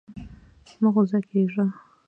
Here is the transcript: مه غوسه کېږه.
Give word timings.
مه 0.81 0.89
غوسه 0.93 1.19
کېږه. 1.29 1.65